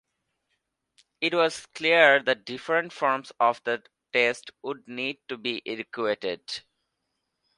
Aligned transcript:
It 1.21 1.35
was 1.35 1.67
clear 1.67 2.23
that 2.23 2.43
different 2.43 2.91
forms 2.91 3.31
of 3.39 3.61
the 3.65 3.83
test 4.11 4.49
would 4.63 4.87
need 4.87 5.19
to 5.27 5.37
be 5.37 5.61
equated. 5.63 6.61